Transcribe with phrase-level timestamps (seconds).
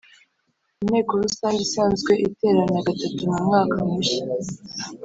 [0.83, 4.23] Inteko Rusange isanzwe iterana gatatu mu mwaka mushya